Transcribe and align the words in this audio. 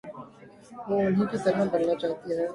وہ 0.87 0.95
انہی 1.07 1.23
کی 1.31 1.37
طرح 1.43 1.63
بننا 1.71 1.93
چاہتے 2.01 2.27
تھے۔ 2.35 2.45